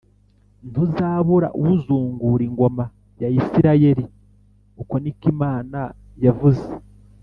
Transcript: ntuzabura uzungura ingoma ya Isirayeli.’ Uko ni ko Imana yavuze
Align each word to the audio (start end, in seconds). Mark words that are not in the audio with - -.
ntuzabura 0.69 1.47
uzungura 1.65 2.43
ingoma 2.49 2.83
ya 3.21 3.29
Isirayeli.’ 3.39 4.05
Uko 4.81 4.93
ni 5.01 5.11
ko 5.17 5.23
Imana 5.33 5.79
yavuze 6.25 6.67